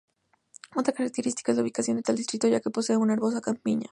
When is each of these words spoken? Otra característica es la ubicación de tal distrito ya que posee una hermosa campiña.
Otra 0.75 0.93
característica 0.95 1.51
es 1.51 1.57
la 1.57 1.61
ubicación 1.61 1.97
de 1.97 2.01
tal 2.01 2.15
distrito 2.15 2.47
ya 2.47 2.59
que 2.59 2.71
posee 2.71 2.97
una 2.97 3.13
hermosa 3.13 3.39
campiña. 3.39 3.89